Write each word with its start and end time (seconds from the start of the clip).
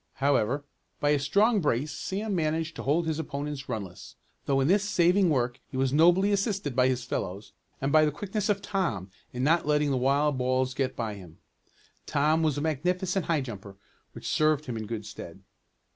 However, 0.13 0.65
by 0.99 1.11
a 1.11 1.19
strong 1.19 1.61
brace 1.61 1.91
Sam 1.91 2.33
managed 2.33 2.75
to 2.77 2.81
hold 2.81 3.05
his 3.05 3.19
opponents 3.19 3.67
runless, 3.69 4.15
though 4.47 4.59
in 4.59 4.67
this 4.67 4.83
saving 4.83 5.29
work 5.29 5.59
he 5.69 5.77
was 5.77 5.93
nobly 5.93 6.31
assisted 6.31 6.75
by 6.75 6.87
his 6.87 7.03
fellows, 7.03 7.53
and 7.79 7.91
by 7.91 8.03
the 8.03 8.11
quickness 8.11 8.49
of 8.49 8.63
Tom 8.63 9.11
in 9.31 9.43
not 9.43 9.67
letting 9.67 9.91
the 9.91 9.97
wild 9.97 10.39
balls 10.39 10.73
get 10.73 10.95
by 10.95 11.13
him. 11.13 11.37
Tom 12.07 12.41
was 12.41 12.57
a 12.57 12.61
magnificent 12.61 13.25
high 13.25 13.41
jumper, 13.41 13.77
which 14.13 14.27
served 14.27 14.65
him 14.65 14.75
in 14.75 14.87
good 14.87 15.05
stead. 15.05 15.43